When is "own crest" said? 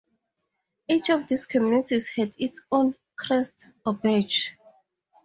2.71-3.53